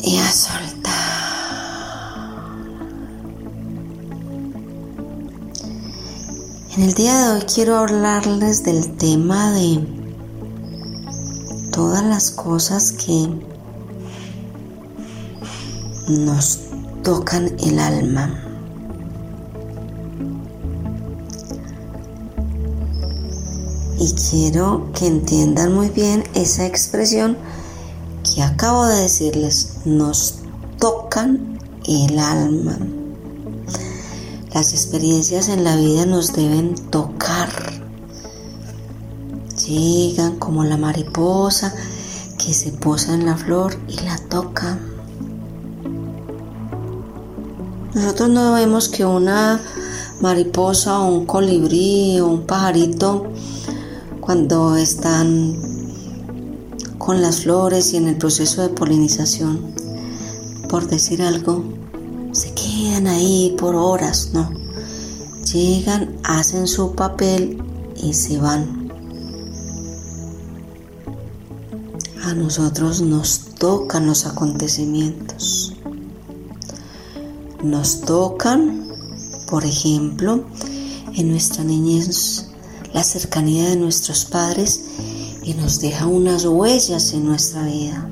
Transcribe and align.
y 0.00 0.18
a 0.18 0.30
soltar. 0.30 0.78
En 6.76 6.82
el 6.84 6.94
día 6.94 7.18
de 7.18 7.32
hoy 7.32 7.42
quiero 7.52 7.76
hablarles 7.76 8.62
del 8.62 8.96
tema 8.96 9.52
de 9.52 9.84
todas 11.72 12.04
las 12.04 12.30
cosas 12.30 12.92
que 12.92 13.28
nos 16.08 16.60
tocan 17.02 17.56
el 17.58 17.78
alma. 17.80 18.44
Y 23.98 24.14
quiero 24.30 24.92
que 24.92 25.08
entiendan 25.08 25.74
muy 25.74 25.88
bien 25.88 26.22
esa 26.34 26.64
expresión 26.64 27.36
que 28.38 28.44
acabo 28.44 28.86
de 28.86 29.00
decirles. 29.00 29.78
Nos 29.84 30.36
tocan 30.78 31.58
el 31.88 32.16
alma. 32.20 32.78
Las 34.54 34.72
experiencias 34.72 35.48
en 35.48 35.64
la 35.64 35.74
vida 35.74 36.06
nos 36.06 36.34
deben 36.34 36.76
tocar. 36.76 37.48
Llegan 39.66 40.38
como 40.38 40.62
la 40.62 40.76
mariposa 40.76 41.74
que 42.38 42.54
se 42.54 42.70
posa 42.70 43.14
en 43.14 43.26
la 43.26 43.36
flor 43.36 43.76
y 43.88 43.96
la 44.04 44.16
toca. 44.28 44.78
Nosotros 47.92 48.28
no 48.28 48.52
vemos 48.52 48.88
que 48.88 49.04
una 49.04 49.60
mariposa 50.20 51.00
un 51.00 51.26
colibrí 51.26 52.20
o 52.20 52.28
un 52.28 52.46
pajarito 52.46 53.26
cuando 54.20 54.76
están 54.76 55.77
con 56.98 57.22
las 57.22 57.42
flores 57.42 57.92
y 57.92 57.96
en 57.96 58.08
el 58.08 58.16
proceso 58.16 58.62
de 58.62 58.68
polinización, 58.68 59.72
por 60.68 60.88
decir 60.88 61.22
algo, 61.22 61.64
se 62.32 62.52
quedan 62.52 63.06
ahí 63.06 63.54
por 63.58 63.74
horas, 63.74 64.30
no. 64.34 64.50
Llegan, 65.52 66.18
hacen 66.24 66.66
su 66.66 66.94
papel 66.94 67.62
y 67.96 68.12
se 68.12 68.38
van. 68.38 68.90
A 72.22 72.34
nosotros 72.34 73.00
nos 73.00 73.54
tocan 73.58 74.06
los 74.06 74.26
acontecimientos. 74.26 75.74
Nos 77.62 78.02
tocan, 78.02 78.86
por 79.46 79.64
ejemplo, 79.64 80.44
en 81.14 81.30
nuestra 81.30 81.64
niñez 81.64 82.48
la 82.92 83.02
cercanía 83.02 83.70
de 83.70 83.76
nuestros 83.76 84.26
padres 84.26 84.84
y 85.48 85.54
nos 85.54 85.80
deja 85.80 86.06
unas 86.06 86.44
huellas 86.44 87.14
en 87.14 87.24
nuestra 87.24 87.64
vida. 87.64 88.06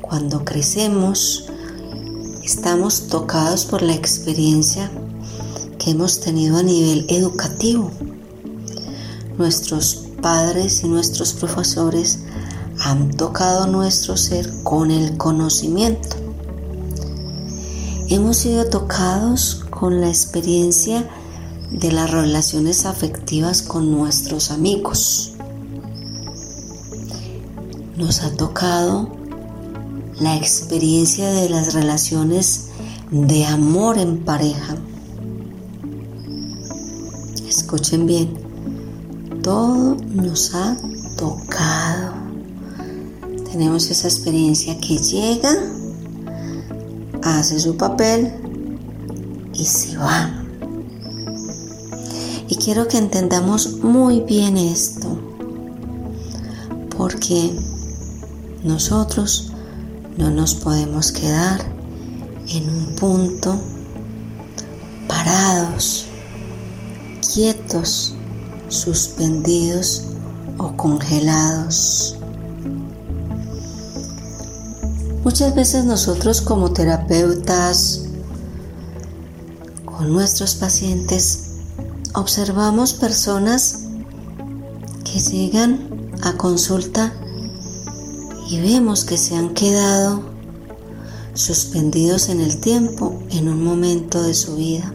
Cuando 0.00 0.44
crecemos, 0.44 1.44
estamos 2.42 3.06
tocados 3.06 3.64
por 3.64 3.80
la 3.80 3.94
experiencia 3.94 4.90
que 5.78 5.92
hemos 5.92 6.18
tenido 6.18 6.56
a 6.56 6.64
nivel 6.64 7.06
educativo. 7.08 7.92
Nuestros 9.38 10.06
padres 10.20 10.82
y 10.82 10.88
nuestros 10.88 11.32
profesores 11.34 12.18
han 12.80 13.12
tocado 13.12 13.68
nuestro 13.68 14.16
ser 14.16 14.52
con 14.64 14.90
el 14.90 15.16
conocimiento. 15.16 16.08
Hemos 18.08 18.38
sido 18.38 18.68
tocados 18.68 19.64
con 19.70 20.00
la 20.00 20.08
experiencia 20.08 21.08
de 21.70 21.92
las 21.92 22.10
relaciones 22.10 22.84
afectivas 22.84 23.62
con 23.62 23.92
nuestros 23.92 24.50
amigos. 24.50 25.35
Nos 27.96 28.22
ha 28.22 28.30
tocado 28.30 29.08
la 30.20 30.36
experiencia 30.36 31.30
de 31.30 31.48
las 31.48 31.72
relaciones 31.72 32.66
de 33.10 33.46
amor 33.46 33.96
en 33.96 34.18
pareja. 34.18 34.76
Escuchen 37.48 38.06
bien, 38.06 38.34
todo 39.42 39.96
nos 40.12 40.54
ha 40.54 40.76
tocado. 41.16 42.12
Tenemos 43.50 43.90
esa 43.90 44.08
experiencia 44.08 44.78
que 44.78 44.98
llega, 44.98 45.54
hace 47.22 47.58
su 47.58 47.78
papel 47.78 48.30
y 49.54 49.64
se 49.64 49.96
va. 49.96 50.44
Y 52.46 52.56
quiero 52.56 52.88
que 52.88 52.98
entendamos 52.98 53.78
muy 53.82 54.20
bien 54.20 54.58
esto, 54.58 55.18
porque 56.96 57.56
nosotros 58.62 59.52
no 60.16 60.30
nos 60.30 60.54
podemos 60.54 61.12
quedar 61.12 61.60
en 62.48 62.68
un 62.68 62.94
punto 62.96 63.60
parados, 65.08 66.06
quietos, 67.34 68.14
suspendidos 68.68 70.04
o 70.58 70.76
congelados. 70.76 72.16
Muchas 75.24 75.54
veces 75.54 75.84
nosotros 75.84 76.40
como 76.40 76.72
terapeutas, 76.72 78.02
con 79.84 80.12
nuestros 80.12 80.54
pacientes, 80.54 81.50
observamos 82.14 82.92
personas 82.92 83.80
que 85.04 85.18
llegan 85.18 85.90
a 86.22 86.36
consulta 86.36 87.12
y 88.48 88.60
vemos 88.60 89.04
que 89.04 89.16
se 89.16 89.34
han 89.34 89.54
quedado 89.54 90.22
suspendidos 91.34 92.28
en 92.28 92.40
el 92.40 92.58
tiempo 92.58 93.20
en 93.30 93.48
un 93.48 93.62
momento 93.62 94.22
de 94.22 94.34
su 94.34 94.56
vida. 94.56 94.92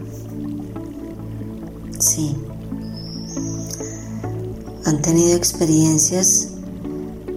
Sí, 1.98 2.34
han 4.84 5.02
tenido 5.02 5.36
experiencias 5.36 6.48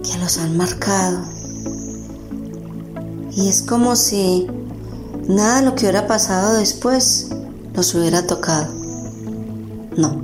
que 0.02 0.18
los 0.18 0.38
han 0.38 0.56
marcado. 0.56 1.20
Y 3.32 3.48
es 3.48 3.62
como 3.62 3.94
si 3.94 4.46
nada 5.28 5.60
de 5.60 5.66
lo 5.66 5.74
que 5.74 5.84
hubiera 5.84 6.06
pasado 6.06 6.56
después 6.58 7.28
los 7.74 7.94
hubiera 7.94 8.26
tocado. 8.26 8.72
No, 9.96 10.22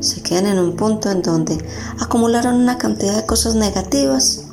se 0.00 0.22
quedan 0.22 0.46
en 0.46 0.58
un 0.60 0.76
punto 0.76 1.10
en 1.10 1.22
donde 1.22 1.58
acumularon 1.98 2.54
una 2.54 2.78
cantidad 2.78 3.16
de 3.16 3.26
cosas 3.26 3.56
negativas 3.56 4.47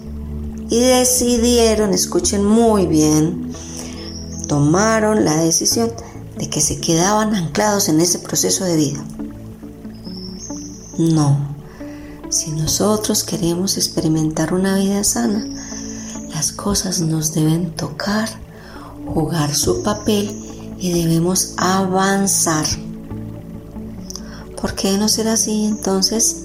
y 0.69 0.79
decidieron, 0.79 1.93
escuchen 1.93 2.43
muy 2.43 2.87
bien, 2.87 3.51
tomaron 4.47 5.25
la 5.25 5.35
decisión 5.37 5.91
de 6.37 6.49
que 6.49 6.61
se 6.61 6.79
quedaban 6.79 7.35
anclados 7.35 7.89
en 7.89 8.01
ese 8.01 8.19
proceso 8.19 8.65
de 8.65 8.75
vida. 8.75 9.03
No, 10.97 11.55
si 12.29 12.51
nosotros 12.51 13.23
queremos 13.23 13.77
experimentar 13.77 14.53
una 14.53 14.77
vida 14.77 15.03
sana, 15.03 15.45
las 16.33 16.51
cosas 16.51 16.99
nos 16.99 17.33
deben 17.33 17.71
tocar, 17.71 18.29
jugar 19.05 19.53
su 19.53 19.83
papel 19.83 20.75
y 20.77 20.91
debemos 20.91 21.53
avanzar. 21.57 22.65
¿Por 24.59 24.73
qué 24.73 24.97
no 24.97 25.07
ser 25.07 25.27
así? 25.27 25.65
Entonces 25.65 26.43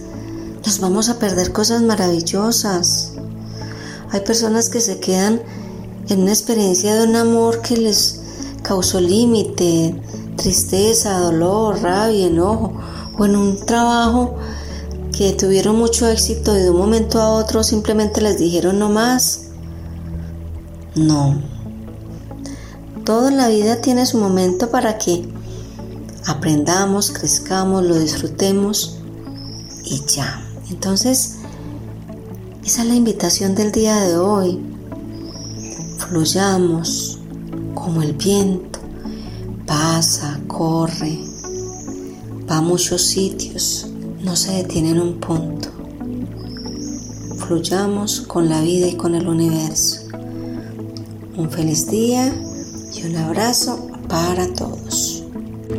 nos 0.64 0.78
vamos 0.80 1.08
a 1.08 1.18
perder 1.18 1.52
cosas 1.52 1.82
maravillosas. 1.82 3.12
Hay 4.12 4.20
personas 4.20 4.68
que 4.68 4.80
se 4.80 4.98
quedan 4.98 5.40
en 6.08 6.22
una 6.22 6.32
experiencia 6.32 6.94
de 6.94 7.08
un 7.08 7.16
amor 7.16 7.62
que 7.62 7.76
les 7.76 8.20
causó 8.62 9.00
límite, 9.00 9.94
tristeza, 10.36 11.18
dolor, 11.18 11.80
rabia, 11.80 12.26
enojo, 12.26 12.72
o 13.16 13.24
en 13.24 13.36
un 13.36 13.64
trabajo 13.64 14.36
que 15.16 15.32
tuvieron 15.32 15.76
mucho 15.76 16.08
éxito 16.08 16.56
y 16.56 16.62
de 16.62 16.70
un 16.70 16.78
momento 16.78 17.20
a 17.20 17.30
otro 17.30 17.62
simplemente 17.62 18.20
les 18.20 18.38
dijeron 18.38 18.78
no 18.78 18.88
más. 18.88 19.42
No. 20.94 21.40
Todo 23.04 23.28
en 23.28 23.36
la 23.36 23.48
vida 23.48 23.80
tiene 23.80 24.06
su 24.06 24.18
momento 24.18 24.70
para 24.70 24.98
que 24.98 25.28
aprendamos, 26.26 27.10
crezcamos, 27.10 27.84
lo 27.84 27.98
disfrutemos 27.98 28.98
y 29.84 30.02
ya. 30.06 30.42
Entonces, 30.70 31.39
esa 32.70 32.82
es 32.82 32.88
la 32.88 32.94
invitación 32.94 33.56
del 33.56 33.72
día 33.72 33.96
de 33.96 34.16
hoy. 34.16 34.60
Fluyamos 35.98 37.18
como 37.74 38.00
el 38.00 38.12
viento, 38.12 38.78
pasa, 39.66 40.38
corre, 40.46 41.18
va 42.48 42.58
a 42.58 42.60
muchos 42.60 43.02
sitios, 43.02 43.88
no 44.22 44.36
se 44.36 44.52
detiene 44.52 44.90
en 44.90 45.00
un 45.00 45.14
punto. 45.14 45.68
Fluyamos 47.38 48.20
con 48.20 48.48
la 48.48 48.60
vida 48.60 48.86
y 48.86 48.94
con 48.94 49.16
el 49.16 49.26
universo. 49.26 50.02
Un 51.36 51.50
feliz 51.50 51.90
día 51.90 52.32
y 52.94 53.04
un 53.04 53.16
abrazo 53.16 53.88
para 54.08 54.46
todos. 54.46 55.24